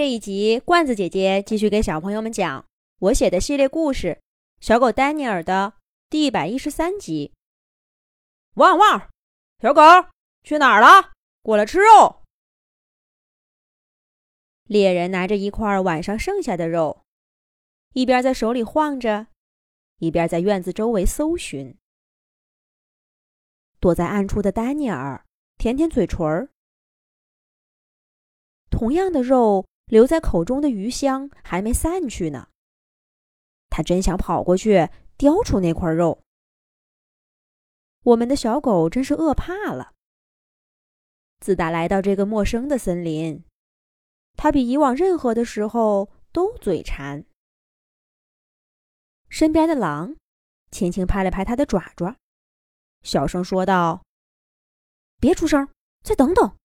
[0.00, 2.64] 这一集，罐子姐姐继续给小朋友们讲
[3.00, 4.18] 我写的系列故事
[4.66, 5.74] 《小狗丹尼尔》的
[6.08, 7.34] 第一百一十三集。
[8.54, 9.10] 汪汪，
[9.60, 9.82] 小狗
[10.42, 11.12] 去哪儿了？
[11.42, 12.22] 过来吃肉！
[14.64, 17.04] 猎人拿着一块晚上剩下的肉，
[17.92, 19.26] 一边在手里晃着，
[19.98, 21.76] 一边在院子周围搜寻。
[23.78, 25.26] 躲在暗处的丹尼尔
[25.58, 26.48] 舔舔嘴唇儿，
[28.70, 29.66] 同样的肉。
[29.90, 32.48] 留在口中的余香还没散去呢，
[33.68, 36.22] 他真想跑过去叼出那块肉。
[38.04, 39.92] 我们的小狗真是饿怕了。
[41.40, 43.44] 自打来到这个陌生的森林，
[44.36, 47.24] 它比以往任何的时候都嘴馋。
[49.28, 50.16] 身边的狼
[50.70, 52.16] 轻轻拍了拍它的爪爪，
[53.02, 54.02] 小声说道
[55.18, 55.68] ：“别出声，
[56.04, 56.56] 再等等。”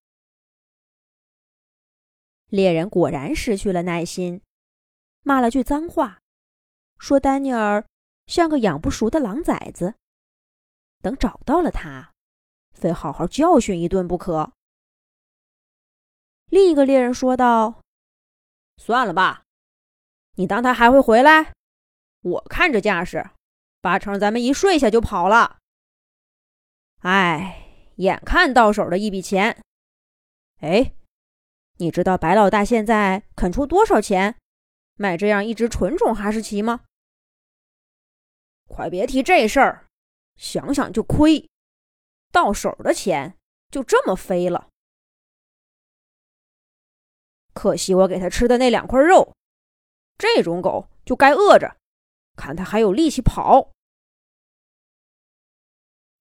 [2.48, 4.42] 猎人果然失去了耐心，
[5.24, 6.20] 骂了句脏话，
[7.00, 7.86] 说：“丹尼尔
[8.28, 9.96] 像个养不熟的狼崽子，
[11.02, 12.14] 等找到了他，
[12.74, 14.54] 非好好教训一顿不可。”
[16.50, 17.82] 另一个猎人说道
[18.78, 19.44] ：“算了吧，
[20.36, 21.54] 你当他还会回来？
[22.22, 23.32] 我看这架势，
[23.82, 25.58] 八成咱们一睡下就跑了。
[27.00, 29.62] 哎，眼看到手的一笔钱，
[30.60, 30.94] 哎。”
[31.78, 34.38] 你知道白老大现在肯出多少钱
[34.96, 36.82] 买这样一只纯种哈士奇吗？
[38.68, 39.88] 快别提这事儿，
[40.38, 41.50] 想想就亏，
[42.32, 43.38] 到手的钱
[43.70, 44.70] 就这么飞了。
[47.54, 49.34] 可惜我给他吃的那两块肉，
[50.18, 51.78] 这种狗就该饿着，
[52.36, 53.72] 看他还有力气跑。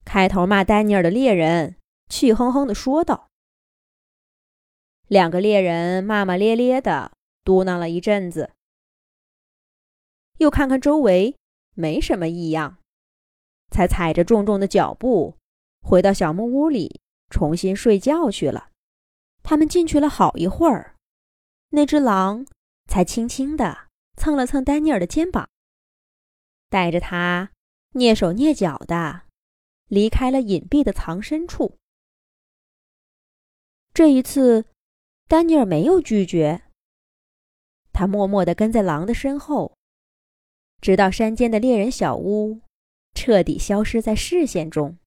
[0.04, 1.76] 开头骂丹尼尔的猎人
[2.08, 3.30] 气哼哼的说道。
[5.14, 7.12] 两个猎人骂骂咧咧的
[7.44, 8.50] 嘟囔了一阵子，
[10.38, 11.36] 又看看周围
[11.74, 12.78] 没什么异样，
[13.70, 15.36] 才踩着重重的脚步
[15.82, 18.72] 回到小木屋里重新睡觉去了。
[19.44, 20.96] 他们进去了好一会儿，
[21.68, 22.44] 那只狼
[22.90, 23.86] 才轻轻地
[24.16, 25.48] 蹭了蹭丹尼尔的肩膀，
[26.68, 27.52] 带着他
[27.92, 29.22] 蹑手蹑脚的
[29.86, 31.78] 离开了隐蔽的藏身处。
[33.92, 34.64] 这一次。
[35.26, 36.62] 丹尼尔没有拒绝，
[37.92, 39.76] 他默默地跟在狼的身后，
[40.80, 42.60] 直到山间的猎人小屋
[43.14, 44.98] 彻底消失在视线中。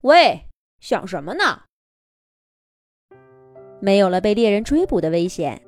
[0.00, 0.48] 喂，
[0.80, 1.64] 想什么呢？
[3.80, 5.60] 没有了被猎人追捕的危险，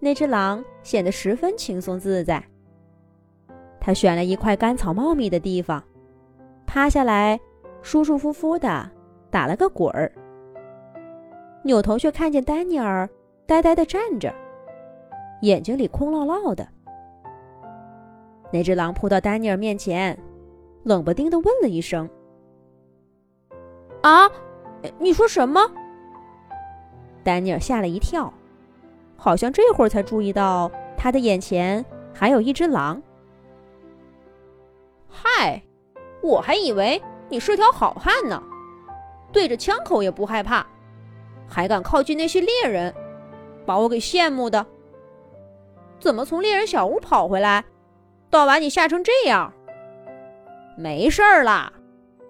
[0.00, 2.44] 那只狼显得十分轻松自在。
[3.80, 5.82] 他选了一块干草茂密的地方，
[6.66, 7.38] 趴下来，
[7.82, 8.90] 舒舒服服的
[9.30, 10.12] 打了个滚儿。
[11.62, 13.08] 扭头却看见丹尼尔
[13.46, 14.34] 呆呆地站着，
[15.42, 16.66] 眼睛里空落落的。
[18.52, 20.18] 那只狼扑到丹尼尔面前，
[20.82, 22.08] 冷不丁的问了一声
[24.02, 24.28] ：“啊，
[24.98, 25.60] 你说什么？”
[27.24, 28.32] 丹尼尔吓了一跳，
[29.16, 33.00] 好像这会儿才注意到他的眼前还有一只狼。
[35.08, 35.62] 嗨，
[36.22, 38.42] 我还以为你是条好汉呢，
[39.30, 40.66] 对着枪口也不害怕。
[41.52, 42.94] 还敢靠近那些猎人，
[43.66, 44.64] 把我给羡慕的。
[46.00, 47.62] 怎么从猎人小屋跑回来，
[48.30, 49.52] 到把你吓成这样？
[50.78, 51.70] 没事儿啦，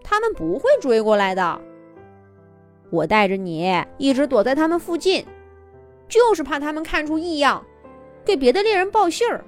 [0.03, 1.61] 他们不会追过来的。
[2.91, 5.25] 我带着你一直躲在他们附近，
[6.09, 7.65] 就是怕他们看出异样，
[8.25, 9.45] 给别的猎人报信儿。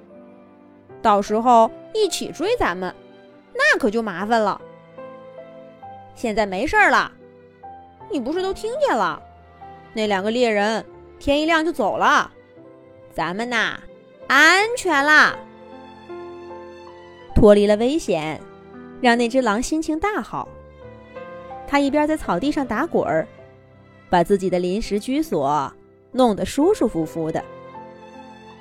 [1.01, 2.95] 到时候一起追咱们，
[3.53, 4.59] 那可就麻烦了。
[6.15, 7.11] 现在没事儿了，
[8.09, 9.21] 你不是都听见了？
[9.95, 10.85] 那两个猎人
[11.17, 12.29] 天一亮就走了，
[13.13, 13.79] 咱们呐
[14.27, 15.33] 安全啦，
[17.33, 18.41] 脱离了危险，
[18.99, 20.49] 让那只狼心情大好。
[21.65, 23.25] 他一边在草地上打滚儿，
[24.09, 25.71] 把自己的临时居所
[26.11, 27.41] 弄得舒舒服服的，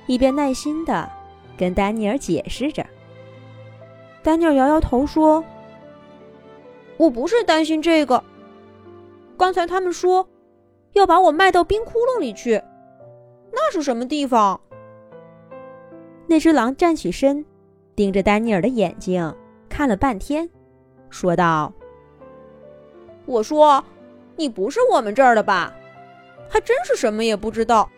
[0.07, 1.11] 一边耐心的
[1.59, 2.87] 跟丹尼尔解释着。
[4.23, 5.45] 丹尼尔摇摇头说
[6.97, 8.23] ：“我不是担心这个，
[9.37, 10.29] 刚才他们说。”
[10.94, 12.61] 要把我卖到冰窟窿里去，
[13.52, 14.61] 那是什么地方？
[16.26, 17.44] 那只狼站起身，
[17.94, 19.35] 盯着丹尼尔的眼睛
[19.69, 20.49] 看了半天，
[21.11, 21.73] 说道
[23.26, 23.85] ：“我说，
[24.37, 25.75] 你不是我们这儿的吧？
[26.49, 27.91] 还真是什么也不知道。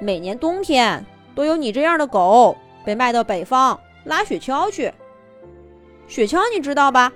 [0.00, 1.04] 每年冬天
[1.34, 4.92] 都有你这样的狗被卖到北方拉雪橇去。
[6.08, 7.12] 雪橇你知道吧？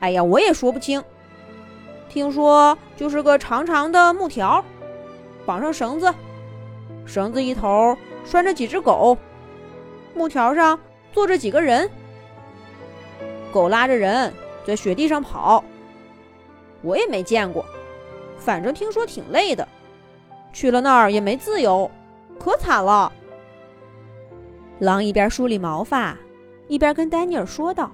[0.00, 1.02] 哎呀，我也说不清。”
[2.16, 4.64] 听说就是个长长的木条，
[5.44, 6.10] 绑上绳子，
[7.04, 9.18] 绳子一头拴着几只狗，
[10.14, 10.80] 木条上
[11.12, 11.90] 坐着几个人，
[13.52, 14.32] 狗拉着人
[14.64, 15.62] 在雪地上跑。
[16.80, 17.62] 我也没见过，
[18.38, 19.68] 反正听说挺累的，
[20.54, 21.90] 去了那儿也没自由，
[22.40, 23.12] 可惨了。
[24.78, 26.16] 狼一边梳理毛发，
[26.66, 27.92] 一边跟丹尼尔说道：“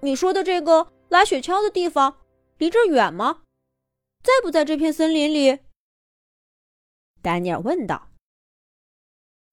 [0.00, 2.24] 你说的这个拉雪橇的地方
[2.56, 3.42] 离这儿远吗？
[4.22, 5.58] 在不在这片森林里？”
[7.20, 8.10] 丹尼尔问道。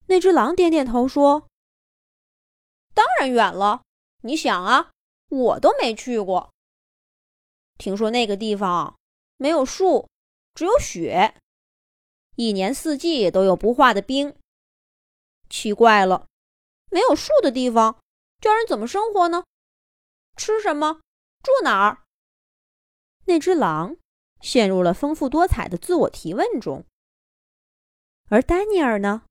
[0.06, 1.50] 那只狼点点头说
[2.94, 3.82] ：“当然远了。
[4.22, 4.92] 你想啊，
[5.30, 6.54] 我都没去过。
[7.78, 8.98] 听说那个地方
[9.38, 10.08] 没有树，
[10.54, 11.36] 只有雪，
[12.36, 14.36] 一年四季都有不化的冰。”
[15.50, 16.28] 奇怪了，
[16.92, 18.00] 没有树的地方，
[18.40, 19.44] 叫人怎么生活呢？
[20.36, 21.02] 吃什么？
[21.44, 22.04] 住哪儿？
[23.26, 23.98] 那只狼
[24.42, 26.86] 陷入了丰富多彩的自我提问中。
[28.30, 29.24] 而丹尼尔呢？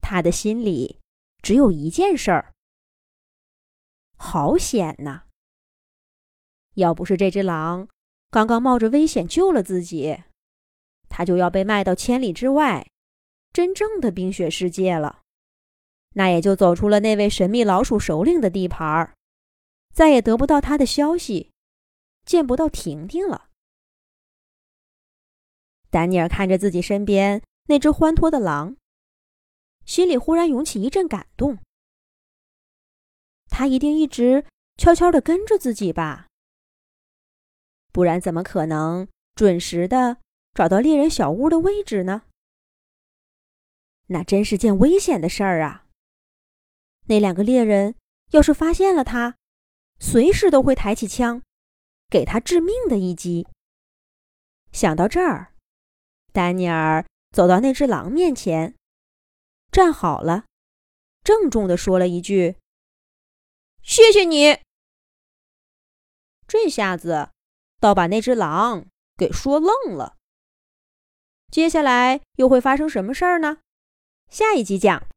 [0.00, 0.98] 他的心里
[1.42, 2.52] 只有一件事儿：
[4.16, 5.24] 好险呐！
[6.74, 7.88] 要不是这只狼
[8.30, 10.22] 刚刚冒着危险救了自己，
[11.08, 12.86] 他就要被卖到千里之外。
[13.52, 15.20] 真正的冰雪世界了，
[16.14, 19.14] 那也就走出了那位神秘老鼠首领的地盘儿，
[19.92, 21.50] 再也得不到他的消息，
[22.24, 23.50] 见不到婷婷了。
[25.90, 28.76] 丹尼尔看着自己身边那只欢脱的狼，
[29.84, 31.58] 心里忽然涌起一阵感动。
[33.48, 34.46] 他一定一直
[34.78, 36.28] 悄悄的跟着自己吧，
[37.92, 40.16] 不然怎么可能准时的
[40.54, 42.22] 找到猎人小屋的位置呢？
[44.06, 45.86] 那真是件危险的事儿啊！
[47.06, 47.94] 那两个猎人
[48.30, 49.36] 要是发现了他，
[50.04, 51.40] 随时都会抬起枪，
[52.10, 53.46] 给他致命的一击。
[54.72, 55.54] 想到这儿，
[56.32, 58.74] 丹尼尔走到那只狼面前，
[59.70, 60.44] 站好了，
[61.22, 62.56] 郑重地说了一句
[63.80, 64.60] ：“谢谢你。”
[66.48, 67.30] 这下子
[67.78, 70.16] 倒把那只狼给说愣了。
[71.48, 73.60] 接下来又会发生什么事儿呢？
[74.28, 75.06] 下一集讲。